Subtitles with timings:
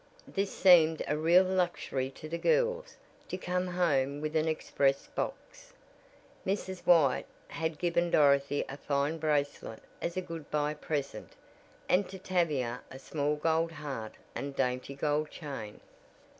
[0.27, 2.97] This seemed a real luxury to the girls
[3.29, 5.73] to come home with an express box.
[6.43, 6.83] Mrs.
[6.87, 11.33] White had given Dorothy a fine bracelet as a good bye present,
[11.87, 15.79] and to Tavia a small gold heart and dainty gold chain.